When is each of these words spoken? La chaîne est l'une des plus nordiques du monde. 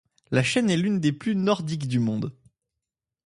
La 0.31 0.41
chaîne 0.41 0.71
est 0.71 0.77
l'une 0.77 0.99
des 0.99 1.11
plus 1.13 1.35
nordiques 1.35 1.87
du 1.87 1.99
monde. 1.99 2.33